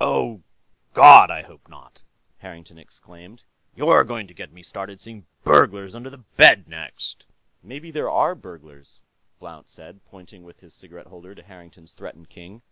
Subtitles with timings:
[0.00, 0.40] "Oh,
[0.94, 2.00] God, I hope not!"
[2.38, 3.44] Harrington exclaimed.
[3.74, 7.26] "You're going to get me started seeing burglars under the bed, next...."
[7.62, 9.02] "Maybe there are burglars,"
[9.38, 12.62] Blount said, pointing with his cigarette holder to Harrington's threatened king.